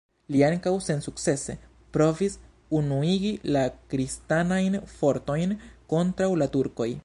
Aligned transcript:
Li 0.33 0.39
ankaŭ 0.45 0.71
sensukcese 0.85 1.55
provis 1.97 2.37
unuigi 2.79 3.33
la 3.57 3.65
kristanajn 3.93 4.79
fortojn 4.97 5.57
kontraŭ 5.95 6.33
la 6.45 6.53
Turkoj. 6.57 6.93